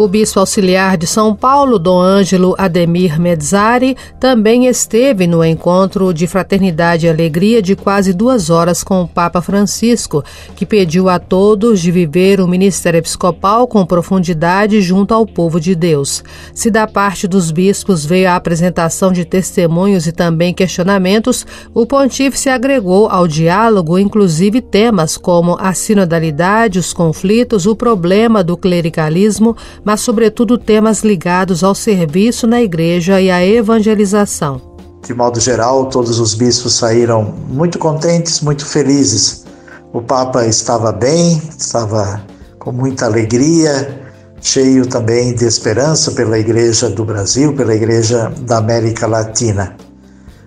O 0.00 0.08
bispo 0.08 0.40
auxiliar 0.40 0.96
de 0.96 1.06
São 1.06 1.36
Paulo, 1.36 1.78
Dom 1.78 2.00
Ângelo 2.00 2.54
Ademir 2.56 3.20
Mezzari, 3.20 3.94
também 4.18 4.64
esteve 4.64 5.26
no 5.26 5.44
encontro 5.44 6.14
de 6.14 6.26
fraternidade 6.26 7.04
e 7.04 7.10
alegria 7.10 7.60
de 7.60 7.76
quase 7.76 8.14
duas 8.14 8.48
horas 8.48 8.82
com 8.82 9.02
o 9.02 9.06
Papa 9.06 9.42
Francisco, 9.42 10.24
que 10.56 10.64
pediu 10.64 11.10
a 11.10 11.18
todos 11.18 11.82
de 11.82 11.90
viver 11.90 12.40
o 12.40 12.48
ministério 12.48 12.96
episcopal 12.96 13.66
com 13.68 13.84
profundidade 13.84 14.80
junto 14.80 15.12
ao 15.12 15.26
povo 15.26 15.60
de 15.60 15.74
Deus. 15.74 16.24
Se 16.54 16.70
da 16.70 16.86
parte 16.86 17.28
dos 17.28 17.50
bispos 17.50 18.02
veio 18.02 18.30
a 18.30 18.36
apresentação 18.36 19.12
de 19.12 19.26
testemunhos 19.26 20.06
e 20.06 20.12
também 20.12 20.54
questionamentos, 20.54 21.46
o 21.74 21.84
pontífice 21.84 22.48
agregou 22.48 23.06
ao 23.06 23.28
diálogo 23.28 23.98
inclusive 23.98 24.62
temas 24.62 25.18
como 25.18 25.58
a 25.60 25.74
sinodalidade, 25.74 26.78
os 26.78 26.94
conflitos, 26.94 27.66
o 27.66 27.76
problema 27.76 28.42
do 28.42 28.56
clericalismo, 28.56 29.54
mas, 29.90 30.02
sobretudo, 30.02 30.56
temas 30.56 31.02
ligados 31.02 31.64
ao 31.64 31.74
serviço 31.74 32.46
na 32.46 32.62
igreja 32.62 33.20
e 33.20 33.28
à 33.28 33.44
evangelização. 33.44 34.62
De 35.04 35.12
modo 35.12 35.40
geral, 35.40 35.86
todos 35.86 36.20
os 36.20 36.32
bispos 36.32 36.74
saíram 36.74 37.34
muito 37.48 37.76
contentes, 37.76 38.40
muito 38.40 38.64
felizes. 38.64 39.44
O 39.92 40.00
Papa 40.00 40.46
estava 40.46 40.92
bem, 40.92 41.42
estava 41.58 42.22
com 42.60 42.70
muita 42.70 43.06
alegria, 43.06 44.00
cheio 44.40 44.86
também 44.86 45.34
de 45.34 45.44
esperança 45.44 46.12
pela 46.12 46.38
Igreja 46.38 46.88
do 46.88 47.04
Brasil, 47.04 47.52
pela 47.56 47.74
Igreja 47.74 48.32
da 48.42 48.58
América 48.58 49.08
Latina. 49.08 49.74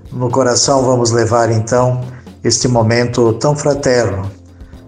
No 0.09 0.29
coração 0.29 0.83
vamos 0.85 1.11
levar 1.11 1.51
então 1.51 1.99
este 2.45 2.69
momento 2.69 3.33
tão 3.33 3.57
fraterno, 3.57 4.31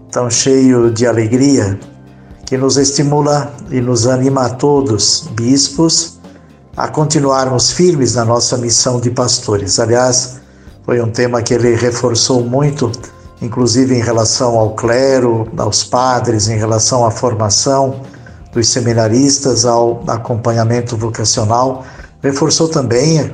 tão 0.09 0.29
cheio 0.29 0.89
de 0.91 1.05
alegria, 1.05 1.77
que 2.45 2.57
nos 2.57 2.77
estimula 2.77 3.51
e 3.71 3.81
nos 3.81 4.05
anima 4.05 4.45
a 4.45 4.49
todos, 4.49 5.27
bispos, 5.31 6.19
a 6.77 6.87
continuarmos 6.87 7.71
firmes 7.71 8.15
na 8.15 8.25
nossa 8.25 8.57
missão 8.57 8.99
de 8.99 9.09
pastores. 9.09 9.79
Aliás, 9.79 10.37
foi 10.85 11.01
um 11.01 11.09
tema 11.09 11.41
que 11.41 11.53
ele 11.53 11.75
reforçou 11.75 12.43
muito, 12.43 12.91
inclusive 13.41 13.95
em 13.95 14.01
relação 14.01 14.59
ao 14.59 14.75
clero, 14.75 15.47
aos 15.57 15.83
padres, 15.83 16.47
em 16.47 16.57
relação 16.57 17.05
à 17.05 17.09
formação 17.09 18.01
dos 18.53 18.69
seminaristas, 18.69 19.65
ao 19.65 20.03
acompanhamento 20.07 20.95
vocacional. 20.95 21.83
Reforçou 22.21 22.67
também 22.67 23.33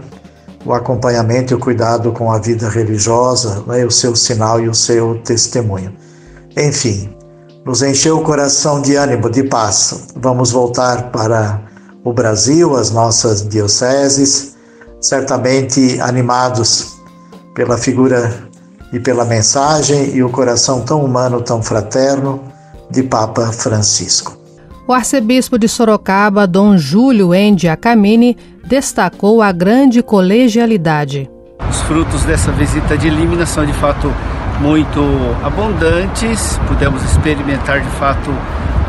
o 0.66 0.74
acompanhamento 0.74 1.54
e 1.54 1.56
o 1.56 1.60
cuidado 1.60 2.12
com 2.12 2.32
a 2.32 2.38
vida 2.38 2.70
religiosa, 2.70 3.64
né, 3.68 3.84
o 3.84 3.92
seu 3.92 4.16
sinal 4.16 4.62
e 4.62 4.70
o 4.70 4.74
seu 4.74 5.20
testemunho. 5.24 5.94
Enfim, 6.56 7.10
nos 7.66 7.82
encheu 7.82 8.18
o 8.18 8.24
coração 8.24 8.82
de 8.82 8.96
ânimo, 8.96 9.30
de 9.30 9.44
paz. 9.44 10.08
Vamos 10.16 10.52
voltar 10.52 11.12
para 11.12 11.62
o 12.04 12.12
Brasil, 12.12 12.76
as 12.76 12.92
nossas 12.92 13.48
dioceses, 13.48 14.56
certamente 15.00 16.00
animados 16.02 17.00
pela 17.54 17.78
figura 17.78 18.50
e 18.92 19.00
pela 19.00 19.26
mensagem 19.26 20.16
e 20.16 20.24
o 20.24 20.30
coração 20.30 20.82
tão 20.82 21.04
humano, 21.04 21.42
tão 21.42 21.62
fraterno 21.62 22.42
de 22.90 23.04
Papa 23.04 23.52
Francisco. 23.52 24.38
O 24.88 24.94
arcebispo 24.94 25.58
de 25.58 25.70
Sorocaba, 25.70 26.46
Dom 26.46 26.78
Júlio 26.78 27.34
Endi 27.34 27.70
Acamini, 27.70 28.36
destacou 28.68 29.42
a 29.42 29.52
grande 29.52 30.02
colegialidade. 30.02 31.30
Os 31.70 31.80
frutos 31.82 32.24
dessa 32.24 32.52
visita 32.52 32.98
de 32.98 33.10
Límina 33.10 33.46
são 33.46 33.66
de 33.66 33.74
fato 33.74 34.12
muito 34.62 35.02
abundantes, 35.44 36.60
pudemos 36.68 37.04
experimentar 37.04 37.82
de 37.82 37.90
fato 37.92 38.32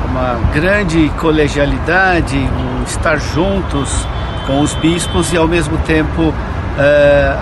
uma 0.09 0.39
grande 0.53 1.09
colegialidade, 1.19 2.37
um 2.37 2.83
estar 2.85 3.17
juntos 3.17 4.07
com 4.47 4.61
os 4.61 4.75
bispos 4.75 5.33
e 5.33 5.37
ao 5.37 5.49
mesmo 5.49 5.79
tempo 5.79 6.35
é, 6.79 7.35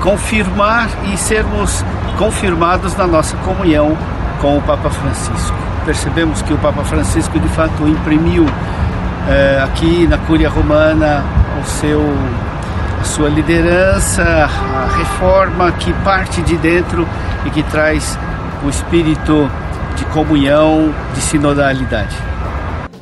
confirmar 0.00 0.88
e 1.12 1.16
sermos 1.18 1.84
confirmados 2.16 2.96
na 2.96 3.06
nossa 3.06 3.36
comunhão 3.38 3.96
com 4.40 4.56
o 4.56 4.62
Papa 4.62 4.88
Francisco. 4.88 5.56
Percebemos 5.84 6.40
que 6.40 6.54
o 6.54 6.58
Papa 6.58 6.82
Francisco 6.84 7.38
de 7.38 7.48
fato 7.48 7.86
imprimiu 7.86 8.46
é, 9.28 9.62
aqui 9.62 10.06
na 10.06 10.16
Cúria 10.16 10.48
Romana 10.48 11.22
o 11.60 11.66
seu 11.66 12.00
sua 13.04 13.28
liderança, 13.28 14.22
a 14.22 14.96
reforma 14.96 15.72
que 15.72 15.92
parte 16.04 16.42
de 16.42 16.56
dentro 16.56 17.06
e 17.44 17.50
que 17.50 17.62
traz 17.62 18.18
o 18.64 18.68
espírito 18.68 19.50
de 19.96 20.04
comunhão, 20.06 20.92
de 21.14 21.20
sinodalidade. 21.20 22.16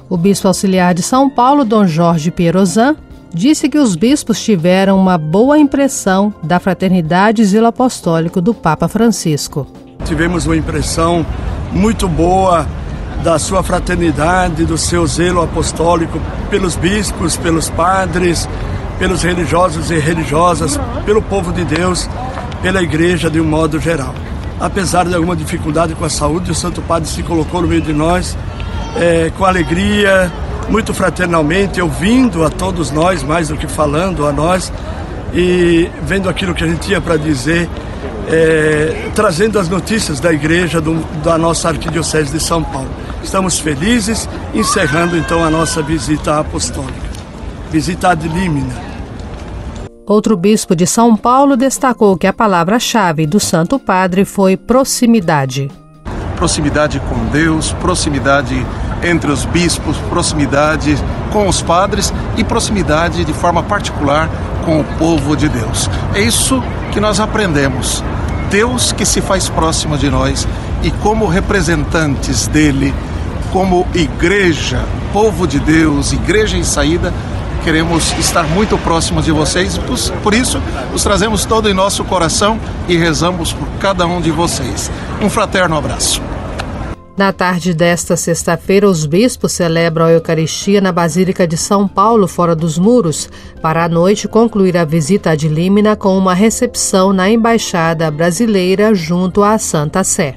O 0.08 0.16
bispo 0.16 0.48
auxiliar 0.48 0.92
de 0.92 1.02
São 1.02 1.30
Paulo, 1.30 1.64
Dom 1.64 1.86
Jorge 1.86 2.30
Pierozan, 2.30 2.96
disse 3.32 3.68
que 3.68 3.78
os 3.78 3.96
bispos 3.96 4.42
tiveram 4.42 4.98
uma 4.98 5.16
boa 5.16 5.58
impressão 5.58 6.34
da 6.42 6.60
fraternidade 6.60 7.40
e 7.40 7.44
zelo 7.44 7.66
apostólico 7.66 8.40
do 8.40 8.52
Papa 8.52 8.88
Francisco. 8.88 9.66
Tivemos 10.04 10.44
uma 10.46 10.56
impressão 10.56 11.24
muito 11.72 12.06
boa 12.06 12.66
da 13.22 13.38
sua 13.38 13.62
fraternidade, 13.62 14.66
do 14.66 14.76
seu 14.76 15.06
zelo 15.06 15.42
apostólico 15.42 16.20
pelos 16.50 16.76
bispos, 16.76 17.36
pelos 17.36 17.70
padres, 17.70 18.48
pelos 18.98 19.22
religiosos 19.22 19.90
e 19.90 19.98
religiosas, 19.98 20.78
pelo 21.04 21.22
povo 21.22 21.52
de 21.52 21.64
Deus, 21.64 22.08
pela 22.62 22.82
igreja 22.82 23.30
de 23.30 23.40
um 23.40 23.44
modo 23.44 23.80
geral 23.80 24.14
apesar 24.60 25.04
de 25.04 25.12
alguma 25.12 25.34
dificuldade 25.34 25.92
com 25.92 26.04
a 26.04 26.08
saúde, 26.08 26.52
o 26.52 26.54
Santo 26.54 26.80
Padre 26.82 27.08
se 27.08 27.20
colocou 27.24 27.60
no 27.60 27.66
meio 27.66 27.82
de 27.82 27.92
nós 27.92 28.36
é, 28.96 29.30
com 29.36 29.44
alegria, 29.44 30.30
muito 30.68 30.94
fraternalmente, 30.94 31.80
ouvindo 31.80 32.44
a 32.44 32.50
todos 32.50 32.90
nós, 32.90 33.22
mais 33.22 33.48
do 33.48 33.56
que 33.56 33.66
falando 33.66 34.26
a 34.26 34.32
nós, 34.32 34.72
e 35.34 35.90
vendo 36.02 36.28
aquilo 36.28 36.54
que 36.54 36.62
a 36.62 36.66
gente 36.66 36.80
tinha 36.80 37.00
para 37.00 37.16
dizer, 37.16 37.68
é, 38.28 39.08
trazendo 39.14 39.58
as 39.58 39.68
notícias 39.68 40.20
da 40.20 40.32
igreja 40.32 40.80
do, 40.80 40.94
da 41.22 41.36
nossa 41.36 41.68
Arquidiocese 41.68 42.30
de 42.30 42.40
São 42.40 42.62
Paulo. 42.62 42.90
Estamos 43.22 43.58
felizes, 43.58 44.28
encerrando 44.54 45.16
então 45.16 45.44
a 45.44 45.50
nossa 45.50 45.82
visita 45.82 46.38
apostólica, 46.38 47.01
visita 47.72 48.10
ad 48.10 48.28
limina. 48.28 48.74
Outro 50.06 50.36
bispo 50.36 50.76
de 50.76 50.86
São 50.86 51.16
Paulo 51.16 51.56
destacou 51.56 52.18
que 52.18 52.26
a 52.26 52.32
palavra-chave 52.32 53.26
do 53.26 53.40
Santo 53.40 53.78
Padre 53.78 54.26
foi 54.26 54.58
proximidade. 54.58 55.70
Proximidade 56.36 57.00
com 57.08 57.24
Deus, 57.30 57.72
proximidade 57.80 58.66
entre 59.02 59.32
os 59.32 59.46
bispos, 59.46 59.96
proximidade 60.10 60.96
com 61.32 61.48
os 61.48 61.62
padres 61.62 62.12
e 62.36 62.44
proximidade 62.44 63.24
de 63.24 63.32
forma 63.32 63.62
particular 63.62 64.28
com 64.66 64.80
o 64.80 64.84
povo 64.98 65.34
de 65.34 65.48
Deus. 65.48 65.88
É 66.14 66.20
isso 66.20 66.62
que 66.92 67.00
nós 67.00 67.20
aprendemos. 67.20 68.04
Deus 68.50 68.92
que 68.92 69.06
se 69.06 69.22
faz 69.22 69.48
próximo 69.48 69.96
de 69.96 70.10
nós 70.10 70.46
e 70.82 70.90
como 70.90 71.26
representantes 71.26 72.46
dele, 72.48 72.92
como 73.50 73.86
igreja, 73.94 74.84
povo 75.10 75.46
de 75.46 75.58
Deus, 75.58 76.12
igreja 76.12 76.58
em 76.58 76.64
saída, 76.64 77.14
queremos 77.64 78.12
estar 78.18 78.44
muito 78.44 78.76
próximos 78.78 79.24
de 79.24 79.32
vocês, 79.32 79.78
por 80.22 80.34
isso 80.34 80.60
os 80.92 81.02
trazemos 81.02 81.44
todo 81.44 81.68
em 81.68 81.74
nosso 81.74 82.04
coração 82.04 82.58
e 82.88 82.96
rezamos 82.96 83.52
por 83.52 83.68
cada 83.78 84.06
um 84.06 84.20
de 84.20 84.30
vocês. 84.30 84.90
Um 85.20 85.30
fraterno 85.30 85.76
abraço. 85.76 86.20
Na 87.16 87.30
tarde 87.30 87.74
desta 87.74 88.16
sexta-feira, 88.16 88.88
os 88.88 89.04
bispos 89.04 89.52
celebram 89.52 90.06
a 90.06 90.12
Eucaristia 90.12 90.80
na 90.80 90.90
Basílica 90.90 91.46
de 91.46 91.58
São 91.58 91.86
Paulo, 91.86 92.26
fora 92.26 92.56
dos 92.56 92.78
muros, 92.78 93.28
para 93.60 93.84
à 93.84 93.88
noite 93.88 94.26
concluir 94.26 94.76
a 94.78 94.84
visita 94.84 95.36
de 95.36 95.46
Límina 95.46 95.94
com 95.94 96.16
uma 96.16 96.32
recepção 96.32 97.12
na 97.12 97.28
Embaixada 97.28 98.10
Brasileira 98.10 98.94
junto 98.94 99.42
à 99.42 99.58
Santa 99.58 100.02
Sé. 100.02 100.36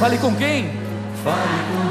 Fale 0.00 0.16
com 0.16 0.34
quem? 0.34 0.70
Fale 1.22 1.58
com 1.68 1.89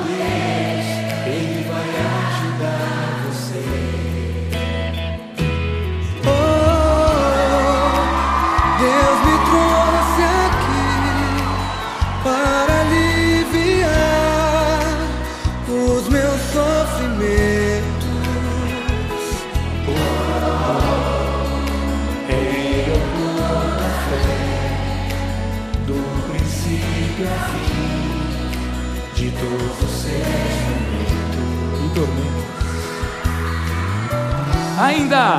Ainda! 34.90 35.38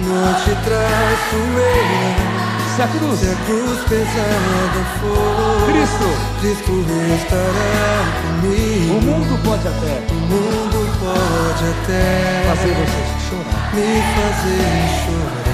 noite 0.00 0.52
traiçoeiras 0.64 2.34
se 2.76 2.82
a 2.82 2.88
cruz, 2.88 3.20
se 3.20 3.30
a 3.30 3.34
cruz 3.46 3.78
pesada 3.88 4.82
for, 5.00 5.64
Cristo, 5.70 6.08
Cristo 6.40 6.74
estará 7.16 8.04
comigo. 8.20 8.96
O 8.96 9.00
mundo 9.00 9.40
pode 9.44 9.66
até, 9.66 9.94
o 10.10 10.14
mundo 10.14 10.78
pode 11.00 11.64
até 11.70 12.04
fazer 12.48 12.74
você 12.74 13.02
chorar, 13.30 13.64
me 13.72 13.88
fazer 14.12 14.72
chorar. 15.06 15.44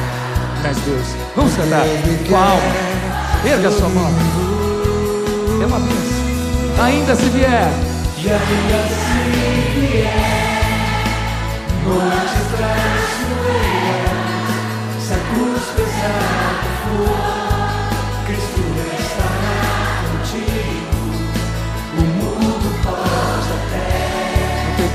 Mas 0.64 0.76
Deus, 0.78 1.08
vamos 1.36 1.54
cantar 1.54 1.84
com 2.28 2.36
a 2.36 2.40
alma. 2.40 2.72
Erga 3.44 3.70
sua 3.70 3.88
mão. 3.88 4.10
É 5.62 5.66
uma 5.66 5.78
bênção. 5.78 6.84
Ainda 6.84 7.14
se 7.14 7.28
vier. 7.28 7.70
E 8.18 8.28
ainda 8.28 8.88
se 8.88 9.09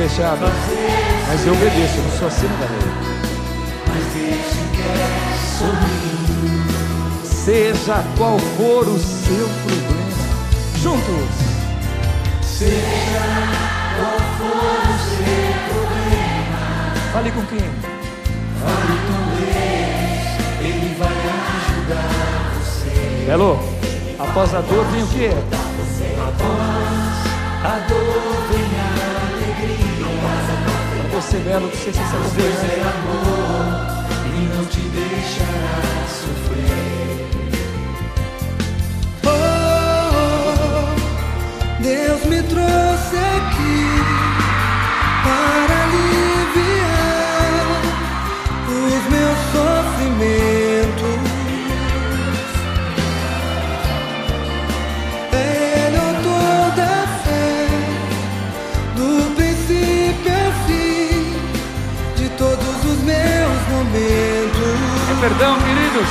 deixado, 0.08 0.45
mas 1.28 1.48
eu 1.48 1.54
obedeço, 1.54 1.98
eu 1.98 2.04
não 2.04 2.12
sou 2.17 2.28
acima 2.28 2.56
da 2.58 2.65
lei. 2.65 3.06
Seja 7.24 8.04
qual 8.17 8.39
for 8.39 8.88
o 8.88 9.00
seu 9.00 9.50
problema, 9.65 10.06
juntos. 10.82 11.30
Seja 12.41 13.64
fale 17.15 17.32
com 17.32 17.45
quem? 17.45 17.60
Fale 18.60 18.97
com 19.08 19.21
Deus, 19.39 20.36
Ele 20.60 20.95
vai 20.99 21.17
ajudar 21.56 22.12
você. 22.60 23.23
Belo, 23.25 23.58
após 24.19 24.54
a 24.54 24.60
dor 24.60 24.84
vem 24.88 25.04
o 25.04 25.08
quê? 25.08 25.30
Após 26.28 26.60
a 27.63 27.80
dor 27.88 28.21
vem 28.51 28.67
a 28.82 28.91
alegria. 29.32 30.12
Pra 30.99 31.21
você, 31.21 31.38
Belo, 31.38 31.67
não 31.67 31.71
sei 31.71 31.93
se 31.93 31.99
você 31.99 32.41
Deus 32.41 32.63
é 32.63 32.82
amor 32.82 33.65
e 34.25 34.39
não 34.54 34.65
te 34.65 34.82
deixará 34.82 35.88
sofrer. 36.19 37.15
Deus 41.80 42.21
me 42.25 42.43
trouxe 42.43 43.15
aqui 43.15 43.55
perdão, 65.27 65.57
queridos. 65.57 66.07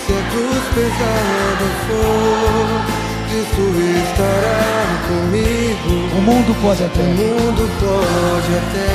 se 0.00 0.12
a 0.12 0.22
cruz 0.30 0.64
pesada 0.74 1.66
for, 1.84 2.68
Cristo 3.28 3.64
estará 4.08 4.62
comigo. 5.08 5.92
O 6.16 6.22
mundo 6.22 6.50
pode 6.62 6.82
até, 6.84 7.00
o 7.00 7.04
mundo 7.04 7.62
pode 7.80 8.50
até 8.56 8.88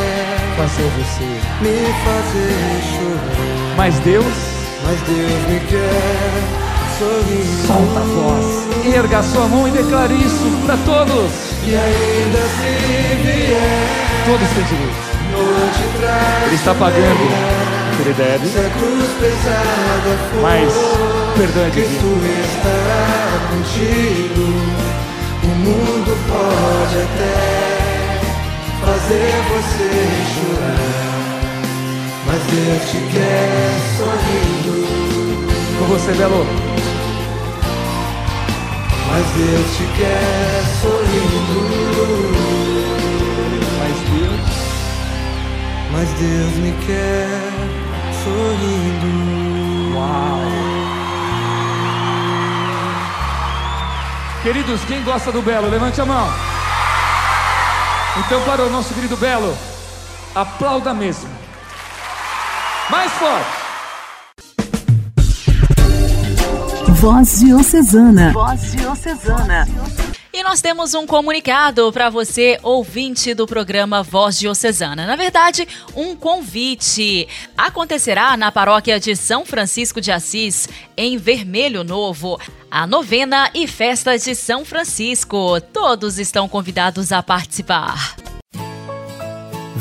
fazer 0.57 0.89
você 0.97 1.27
me 1.61 1.77
fazer 2.05 2.57
chorar. 2.89 3.75
Mas 3.77 3.99
Deus, 3.99 4.35
mas 4.83 4.99
Deus 5.01 5.41
me 5.47 5.59
quer. 5.67 6.68
Solta 7.65 7.99
a 7.99 8.03
voz, 8.03 8.67
erga 8.93 9.19
a 9.19 9.23
sua 9.23 9.47
mão 9.47 9.67
e 9.67 9.71
declare 9.71 10.13
isso 10.15 10.51
para 10.65 10.75
todos. 10.77 11.31
E 11.63 11.73
ainda 11.73 12.39
se 12.39 13.15
vier, 13.23 14.25
todos 14.25 14.47
têm 14.49 14.63
direito. 14.65 15.09
Ele 16.45 16.55
está 16.55 16.73
pagando 16.75 17.69
ele 18.01 18.13
deve. 18.13 18.45
A 18.47 18.69
cruz 18.79 19.09
pesada 19.19 20.17
for, 20.31 20.41
mas 20.41 20.73
perdão 21.35 21.63
é 21.63 21.69
contigo. 23.49 24.45
O 25.43 25.47
mundo 25.47 26.11
pode 26.27 26.97
até 27.01 27.35
fazer 28.81 29.31
você 29.49 29.89
chorar, 30.33 30.89
mas 32.25 32.41
Deus 32.51 32.83
te 32.89 32.99
quer 33.13 33.69
sorrindo. 33.97 34.75
Com 35.77 35.85
você, 35.85 36.11
Belo. 36.13 36.45
Mas 39.11 39.25
Deus 39.35 39.77
te 39.77 39.83
quer 39.97 40.63
sorrindo. 40.81 41.59
Mas 43.79 43.95
Deus, 44.09 44.49
mas 45.91 46.09
Deus 46.09 46.53
me 46.57 46.71
quer 46.85 47.27
sorrindo. 48.23 49.09
Uau! 49.95 50.39
Queridos, 54.43 54.81
quem 54.85 55.03
gosta 55.03 55.31
do 55.31 55.41
Belo, 55.41 55.69
levante 55.69 55.99
a 55.99 56.05
mão. 56.05 56.29
Então, 58.17 58.41
para 58.43 58.63
o 58.63 58.69
nosso 58.69 58.93
querido 58.93 59.17
Belo, 59.17 59.57
aplauda 60.33 60.93
mesmo. 60.93 61.29
Mais 62.89 63.11
forte. 63.13 63.58
Voz 66.99 67.39
Diocesana. 67.39 68.33
Voz 68.33 68.73
Diocesana. 68.73 69.65
E 70.33 70.43
nós 70.43 70.59
temos 70.59 70.93
um 70.93 71.07
comunicado 71.07 71.89
para 71.93 72.09
você, 72.09 72.59
ouvinte 72.61 73.33
do 73.33 73.47
programa 73.47 74.03
Voz 74.03 74.37
Diocesana. 74.37 75.07
Na 75.07 75.15
verdade, 75.15 75.65
um 75.95 76.13
convite. 76.13 77.25
Acontecerá 77.57 78.35
na 78.35 78.51
paróquia 78.51 78.99
de 78.99 79.15
São 79.15 79.45
Francisco 79.45 80.01
de 80.01 80.11
Assis, 80.11 80.67
em 80.97 81.15
Vermelho 81.15 81.85
Novo, 81.85 82.37
a 82.69 82.85
novena 82.85 83.49
e 83.53 83.65
festa 83.65 84.17
de 84.17 84.35
São 84.35 84.65
Francisco. 84.65 85.61
Todos 85.71 86.19
estão 86.19 86.49
convidados 86.49 87.13
a 87.13 87.23
participar. 87.23 88.17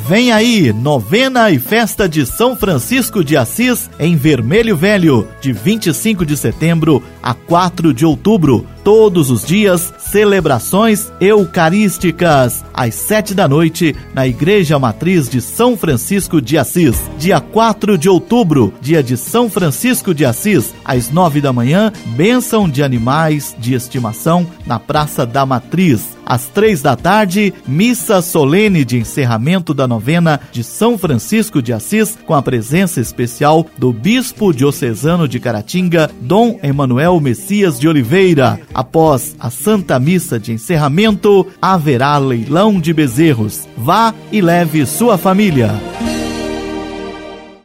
Vem 0.09 0.33
aí, 0.33 0.73
novena 0.73 1.51
e 1.51 1.59
festa 1.59 2.09
de 2.09 2.25
São 2.25 2.57
Francisco 2.57 3.23
de 3.23 3.37
Assis 3.37 3.91
em 4.01 4.17
Vermelho 4.17 4.75
Velho, 4.75 5.29
de 5.39 5.53
25 5.53 6.25
de 6.25 6.35
setembro 6.35 7.03
a 7.23 7.35
4 7.35 7.93
de 7.93 8.07
outubro. 8.07 8.67
Todos 8.85 9.31
os 9.31 9.45
dias, 9.45 9.93
celebrações 9.99 11.13
eucarísticas, 11.21 12.65
às 12.73 12.95
sete 12.95 13.35
da 13.35 13.47
noite, 13.47 13.95
na 14.15 14.27
Igreja 14.27 14.79
Matriz 14.79 15.29
de 15.29 15.41
São 15.41 15.77
Francisco 15.77 16.41
de 16.41 16.57
Assis. 16.57 16.97
Dia 17.19 17.41
4 17.41 17.99
de 17.99 18.09
outubro, 18.09 18.73
dia 18.81 19.03
de 19.03 19.17
São 19.17 19.51
Francisco 19.51 20.15
de 20.15 20.25
Assis, 20.25 20.75
às 20.85 21.11
nove 21.11 21.41
da 21.41 21.53
manhã, 21.53 21.93
bênção 22.17 22.69
de 22.69 22.83
animais 22.83 23.55
de 23.59 23.75
estimação 23.75 24.47
na 24.67 24.79
Praça 24.79 25.27
da 25.27 25.45
Matriz. 25.45 26.19
Às 26.29 26.45
três 26.45 26.83
da 26.83 26.95
tarde, 26.95 27.55
missa 27.67 28.21
solene 28.21 28.85
de 28.85 28.99
encerramento 28.99 29.73
da 29.73 29.89
novena 29.89 30.39
de 30.53 30.63
São 30.63 30.99
Francisco 30.99 31.63
de 31.63 31.73
Assis, 31.73 32.19
com 32.27 32.35
a 32.35 32.43
presença 32.43 33.01
especial 33.01 33.65
do 33.79 33.95
Bispo 33.95 34.53
Diocesano 34.53 35.27
de 35.27 35.41
Caratinga, 35.41 36.11
Dom 36.21 36.61
Emanuel 36.63 37.19
Messias 37.19 37.81
de 37.81 37.89
Oliveira. 37.89 38.61
Após 38.73 39.35
a 39.39 39.51
Santa 39.51 39.99
Missa 39.99 40.39
de 40.39 40.53
encerramento, 40.53 41.47
haverá 41.61 42.17
leilão 42.19 42.81
de 42.81 42.93
bezerros. 42.93 43.67
Vá 43.77 44.15
e 44.31 44.41
leve 44.41 44.87
sua 44.87 45.19
família. 45.19 45.71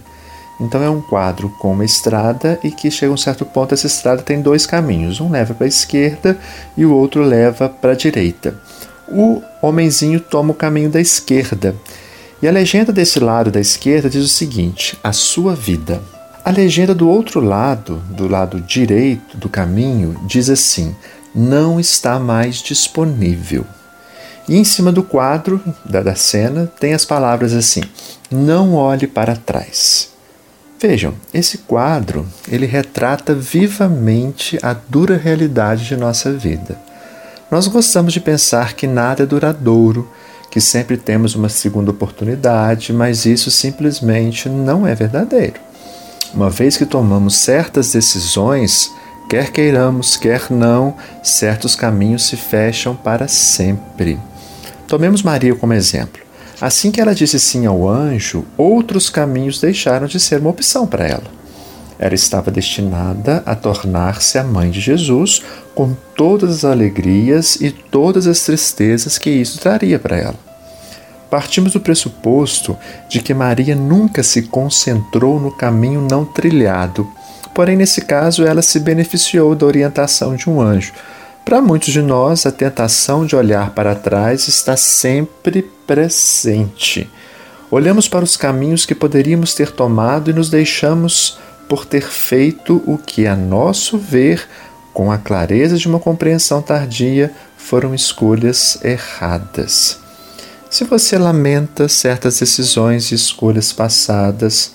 Então 0.60 0.82
é 0.82 0.88
um 0.88 1.00
quadro 1.00 1.48
com 1.58 1.72
uma 1.72 1.84
estrada 1.84 2.58
e 2.62 2.70
que 2.70 2.90
chega 2.90 3.10
a 3.10 3.14
um 3.14 3.18
certo 3.18 3.44
ponto 3.44 3.74
essa 3.74 3.86
estrada 3.86 4.22
tem 4.22 4.40
dois 4.40 4.66
caminhos, 4.66 5.20
um 5.20 5.30
leva 5.30 5.52
para 5.54 5.66
a 5.66 5.68
esquerda 5.68 6.38
e 6.76 6.84
o 6.84 6.94
outro 6.94 7.22
leva 7.22 7.68
para 7.68 7.92
a 7.92 7.96
direita. 7.96 8.54
O 9.08 9.42
homenzinho 9.60 10.20
toma 10.20 10.52
o 10.52 10.54
caminho 10.54 10.88
da 10.88 11.00
esquerda. 11.00 11.74
E 12.40 12.48
a 12.48 12.52
legenda 12.52 12.92
desse 12.92 13.18
lado 13.20 13.50
da 13.50 13.60
esquerda 13.60 14.08
diz 14.08 14.24
o 14.24 14.28
seguinte: 14.28 14.98
a 15.02 15.12
sua 15.12 15.54
vida. 15.54 16.02
A 16.44 16.50
legenda 16.50 16.94
do 16.94 17.08
outro 17.08 17.40
lado, 17.40 18.02
do 18.10 18.28
lado 18.28 18.60
direito 18.60 19.36
do 19.36 19.48
caminho, 19.48 20.20
diz 20.26 20.50
assim: 20.50 20.94
não 21.34 21.80
está 21.80 22.18
mais 22.18 22.56
disponível. 22.56 23.66
E 24.48 24.56
em 24.56 24.64
cima 24.64 24.92
do 24.92 25.02
quadro 25.02 25.60
da, 25.84 26.02
da 26.02 26.14
cena 26.14 26.70
tem 26.78 26.92
as 26.92 27.04
palavras 27.04 27.52
assim: 27.54 27.82
não 28.30 28.74
olhe 28.74 29.06
para 29.06 29.34
trás. 29.34 30.13
Vejam, 30.87 31.14
esse 31.33 31.57
quadro 31.57 32.27
ele 32.47 32.66
retrata 32.66 33.35
vivamente 33.35 34.59
a 34.62 34.75
dura 34.75 35.16
realidade 35.16 35.87
de 35.87 35.97
nossa 35.97 36.31
vida. 36.31 36.79
Nós 37.51 37.66
gostamos 37.66 38.12
de 38.12 38.20
pensar 38.20 38.75
que 38.75 38.87
nada 38.87 39.23
é 39.23 39.27
duradouro, 39.27 40.07
que 40.51 40.61
sempre 40.61 40.99
temos 40.99 41.35
uma 41.35 41.49
segunda 41.49 41.90
oportunidade, 41.90 42.92
mas 42.92 43.25
isso 43.25 43.51
simplesmente 43.51 44.47
não 44.47 44.87
é 44.87 44.94
verdadeiro. 44.94 45.59
Uma 46.35 46.51
vez 46.51 46.77
que 46.77 46.85
tomamos 46.85 47.37
certas 47.37 47.90
decisões, 47.90 48.92
quer 49.31 49.51
queiramos, 49.53 50.18
quer 50.18 50.51
não, 50.51 50.94
certos 51.23 51.75
caminhos 51.75 52.27
se 52.27 52.37
fecham 52.37 52.94
para 52.94 53.27
sempre. 53.27 54.20
Tomemos 54.87 55.23
Maria 55.23 55.55
como 55.55 55.73
exemplo. 55.73 56.23
Assim 56.60 56.90
que 56.90 57.00
ela 57.00 57.14
disse 57.14 57.38
sim 57.40 57.66
ao 57.66 57.88
anjo, 57.88 58.44
outros 58.56 59.10
caminhos 59.10 59.60
deixaram 59.60 60.06
de 60.06 60.20
ser 60.20 60.40
uma 60.40 60.50
opção 60.50 60.86
para 60.86 61.06
ela. 61.06 61.24
Ela 61.98 62.14
estava 62.14 62.50
destinada 62.50 63.42
a 63.46 63.54
tornar-se 63.54 64.38
a 64.38 64.44
mãe 64.44 64.70
de 64.70 64.80
Jesus, 64.80 65.42
com 65.74 65.94
todas 66.16 66.50
as 66.50 66.64
alegrias 66.64 67.56
e 67.56 67.70
todas 67.70 68.26
as 68.26 68.40
tristezas 68.40 69.18
que 69.18 69.30
isso 69.30 69.58
traria 69.58 69.98
para 69.98 70.16
ela. 70.16 70.34
Partimos 71.30 71.72
do 71.72 71.80
pressuposto 71.80 72.76
de 73.08 73.20
que 73.20 73.34
Maria 73.34 73.74
nunca 73.74 74.22
se 74.22 74.42
concentrou 74.42 75.40
no 75.40 75.50
caminho 75.50 76.06
não 76.08 76.24
trilhado, 76.24 77.08
porém, 77.54 77.76
nesse 77.76 78.02
caso, 78.02 78.44
ela 78.44 78.62
se 78.62 78.78
beneficiou 78.78 79.54
da 79.54 79.66
orientação 79.66 80.36
de 80.36 80.48
um 80.48 80.60
anjo 80.60 80.92
para 81.44 81.61
muitos 81.61 81.92
de 81.92 82.00
nós, 82.00 82.46
a 82.46 82.50
tentação 82.50 83.26
de 83.26 83.37
olhar 83.37 83.70
para 83.74 83.94
trás 83.94 84.48
está 84.48 84.78
sempre 84.78 85.62
presente. 85.87 87.09
Olhamos 87.70 88.09
para 88.09 88.24
os 88.24 88.35
caminhos 88.35 88.87
que 88.87 88.94
poderíamos 88.94 89.54
ter 89.54 89.70
tomado 89.70 90.30
e 90.30 90.33
nos 90.35 90.48
deixamos 90.48 91.38
por 91.68 91.85
ter 91.85 92.09
feito 92.09 92.83
o 92.87 92.96
que, 92.96 93.26
a 93.26 93.37
nosso 93.37 93.98
ver, 93.98 94.48
com 94.94 95.12
a 95.12 95.18
clareza 95.18 95.76
de 95.76 95.87
uma 95.87 95.98
compreensão 96.00 96.62
tardia, 96.62 97.30
foram 97.59 97.94
escolhas 97.94 98.78
erradas. 98.83 99.98
Se 100.70 100.85
você 100.85 101.18
lamenta 101.18 101.88
certas 101.88 102.38
decisões 102.38 103.12
e 103.12 103.14
escolhas 103.14 103.70
passadas, 103.70 104.74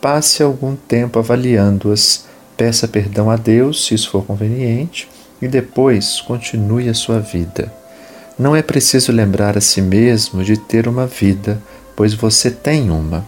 passe 0.00 0.42
algum 0.42 0.74
tempo 0.74 1.18
avaliando-as, 1.18 2.24
peça 2.56 2.88
perdão 2.88 3.30
a 3.30 3.36
Deus, 3.36 3.86
se 3.86 3.94
isso 3.94 4.10
for 4.10 4.24
conveniente 4.24 5.08
e 5.40 5.48
depois 5.48 6.20
continue 6.20 6.88
a 6.88 6.94
sua 6.94 7.20
vida. 7.20 7.72
Não 8.38 8.54
é 8.54 8.62
preciso 8.62 9.10
lembrar 9.10 9.58
a 9.58 9.60
si 9.60 9.82
mesmo 9.82 10.44
de 10.44 10.56
ter 10.56 10.86
uma 10.86 11.06
vida, 11.06 11.60
pois 11.96 12.14
você 12.14 12.50
tem 12.50 12.90
uma. 12.90 13.24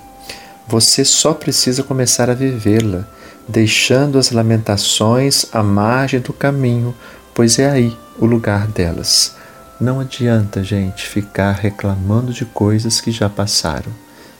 Você 0.69 1.05
só 1.05 1.35
precisa 1.35 1.83
começar 1.83 2.31
a 2.31 2.35
vivê-la, 2.35 3.05
deixando 3.49 4.19
as 4.19 4.31
lamentações 4.31 5.47
à 5.53 5.63
margem 5.63 6.21
do 6.21 6.33
caminho, 6.33 6.95
pois 7.35 7.59
é 7.59 7.69
aí 7.69 7.97
o 8.19 8.27
lugar 8.27 8.69
delas. 8.69 9.35
Não 9.81 9.99
adianta, 9.99 10.63
gente, 10.63 11.09
ficar 11.09 11.53
reclamando 11.53 12.33
de 12.33 12.45
coisas 12.45 13.01
que 13.01 13.11
já 13.11 13.29
passaram. 13.29 13.91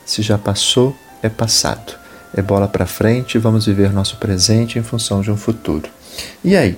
Se 0.05 0.21
já 0.21 0.37
passou, 0.37 0.95
é 1.21 1.27
passado. 1.27 1.99
É 2.33 2.41
bola 2.41 2.67
para 2.67 2.85
frente 2.85 3.37
vamos 3.37 3.65
viver 3.65 3.91
nosso 3.91 4.17
presente 4.17 4.79
em 4.79 4.83
função 4.83 5.21
de 5.21 5.29
um 5.29 5.35
futuro. 5.35 5.89
E 6.43 6.55
aí? 6.55 6.77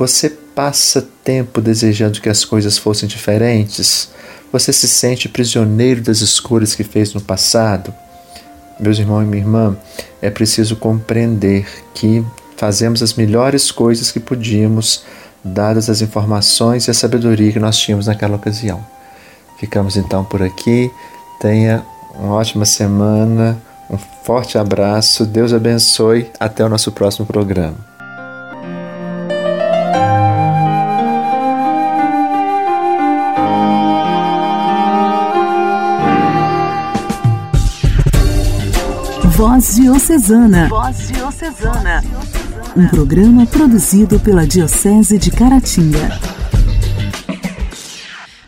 Você 0.00 0.30
passa 0.30 1.06
tempo 1.22 1.60
desejando 1.60 2.22
que 2.22 2.30
as 2.30 2.42
coisas 2.42 2.78
fossem 2.78 3.06
diferentes? 3.06 4.08
Você 4.50 4.72
se 4.72 4.88
sente 4.88 5.28
prisioneiro 5.28 6.00
das 6.00 6.22
escolhas 6.22 6.74
que 6.74 6.82
fez 6.82 7.12
no 7.12 7.20
passado? 7.20 7.92
Meus 8.80 8.98
irmãos 8.98 9.20
e 9.20 9.26
minha 9.26 9.42
irmã, 9.42 9.76
é 10.22 10.30
preciso 10.30 10.74
compreender 10.74 11.66
que 11.92 12.24
fazemos 12.56 13.02
as 13.02 13.12
melhores 13.12 13.70
coisas 13.70 14.10
que 14.10 14.18
podíamos, 14.18 15.04
dadas 15.44 15.90
as 15.90 16.00
informações 16.00 16.88
e 16.88 16.90
a 16.90 16.94
sabedoria 16.94 17.52
que 17.52 17.60
nós 17.60 17.76
tínhamos 17.76 18.06
naquela 18.06 18.36
ocasião. 18.36 18.82
Ficamos 19.58 19.98
então 19.98 20.24
por 20.24 20.42
aqui. 20.42 20.90
Tenha 21.42 21.84
uma 22.14 22.36
ótima 22.36 22.64
semana, 22.64 23.60
um 23.90 23.98
forte 24.24 24.56
abraço, 24.56 25.26
Deus 25.26 25.52
abençoe. 25.52 26.30
Até 26.40 26.64
o 26.64 26.70
nosso 26.70 26.90
próximo 26.90 27.26
programa. 27.26 27.89
Voz 39.40 39.76
Diocesana. 39.76 40.68
Voz 40.68 41.08
Diocesana. 41.08 42.04
Um 42.76 42.86
programa 42.88 43.46
produzido 43.46 44.20
pela 44.20 44.46
Diocese 44.46 45.18
de 45.18 45.30
Caratinga. 45.30 46.20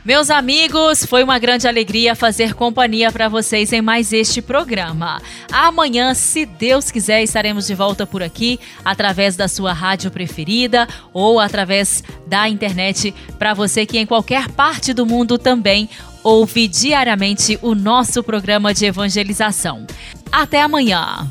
Meus 0.05 0.29
amigos, 0.29 1.07
foi 1.07 1.25
uma 1.25 1.39
grande 1.39 1.67
alegria 1.67 2.15
fazer 2.15 2.53
companhia 2.53 3.11
para 3.11 3.27
vocês 3.31 3.73
em 3.73 3.81
mais 3.81 4.13
este 4.13 4.43
programa. 4.43 5.23
Amanhã, 5.51 6.13
se 6.13 6.45
Deus 6.45 6.91
quiser, 6.91 7.23
estaremos 7.23 7.67
de 7.67 7.75
volta 7.75 8.07
por 8.07 8.23
aqui 8.23 8.61
através 8.85 9.35
da 9.35 9.49
sua 9.49 9.73
rádio 9.73 10.11
preferida 10.11 10.87
ou 11.15 11.41
através 11.41 12.05
da 12.27 12.51
internet 12.51 13.15
para 13.39 13.55
você 13.55 13.87
que 13.87 13.99
em 13.99 14.05
qualquer 14.05 14.47
parte 14.51 14.93
do 14.93 15.07
mundo 15.07 15.39
também 15.39 15.89
ouve 16.23 16.69
diariamente 16.69 17.59
o 17.63 17.75
nosso 17.75 18.23
programa 18.23 18.73
de 18.73 18.87
evangelização. 18.87 19.87
Até 20.31 20.63
amanhã. 20.63 21.29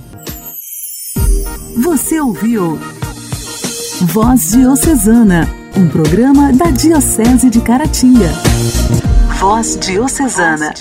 Você 1.78 2.20
ouviu 2.20 2.78
Voz 4.02 4.52
Diocesana, 4.52 5.48
um 5.78 5.88
programa 5.88 6.52
da 6.52 6.72
Diocese 6.72 7.50
de 7.50 7.62
Caratinga. 7.62 8.30
Voz 9.40 9.78
Diocesana. 9.78 10.74